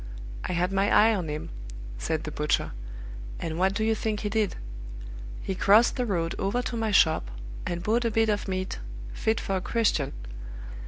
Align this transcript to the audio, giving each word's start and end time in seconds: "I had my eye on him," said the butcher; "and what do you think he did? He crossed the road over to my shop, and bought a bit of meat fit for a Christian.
"I 0.45 0.53
had 0.53 0.71
my 0.73 0.89
eye 0.89 1.13
on 1.13 1.27
him," 1.27 1.51
said 1.99 2.23
the 2.23 2.31
butcher; 2.31 2.71
"and 3.39 3.59
what 3.59 3.75
do 3.75 3.83
you 3.83 3.93
think 3.93 4.21
he 4.21 4.29
did? 4.29 4.55
He 5.43 5.53
crossed 5.53 5.95
the 5.95 6.07
road 6.07 6.33
over 6.39 6.63
to 6.63 6.75
my 6.75 6.89
shop, 6.89 7.29
and 7.67 7.83
bought 7.83 8.05
a 8.05 8.09
bit 8.09 8.27
of 8.27 8.47
meat 8.47 8.79
fit 9.13 9.39
for 9.39 9.57
a 9.57 9.61
Christian. 9.61 10.13